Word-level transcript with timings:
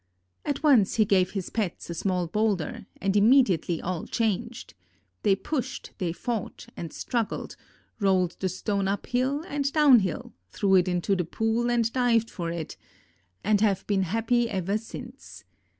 At 0.43 0.63
once 0.63 0.95
he 0.95 1.05
gave 1.05 1.29
his 1.33 1.51
pets 1.51 1.87
a 1.91 1.93
small 1.93 2.25
boulder 2.25 2.87
and 2.99 3.15
immediately 3.15 3.79
all 3.79 4.07
changed. 4.07 4.73
They 5.21 5.35
pushed, 5.35 5.91
they 5.99 6.11
fought 6.11 6.65
and 6.75 6.91
struggled, 6.91 7.55
rolled 7.99 8.35
the 8.39 8.49
stone 8.49 8.87
up 8.87 9.05
hill 9.05 9.43
and 9.47 9.71
down 9.71 9.99
hill, 9.99 10.33
threw 10.49 10.73
it 10.73 10.87
into 10.87 11.15
the 11.15 11.23
pool 11.23 11.69
and 11.69 11.93
dived 11.93 12.31
for 12.31 12.49
it—and 12.49 13.61
have 13.61 13.85
been 13.85 14.01
happy 14.01 14.49
ever 14.49 14.79
since. 14.79 15.43